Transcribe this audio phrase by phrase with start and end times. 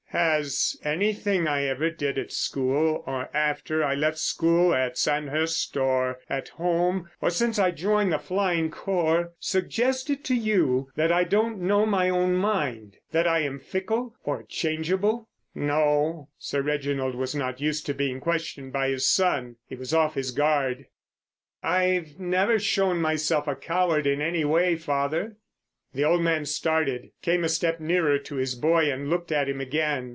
[0.13, 6.19] "Has anything I ever did at school or after I left school, at Sandhurst or
[6.29, 11.61] at home or since I joined the Flying Corps, suggested to you that I don't
[11.61, 12.97] know my own mind?
[13.13, 18.73] That I am fickle or changeable?" "No." Sir Reginald was not used to being questioned
[18.73, 19.55] by his son.
[19.69, 20.87] He was off his guard.
[21.63, 25.37] "I've never shown myself a coward in any way, father?"
[25.93, 29.59] The old man started, came a step nearer to his boy and looked at him
[29.59, 30.01] again.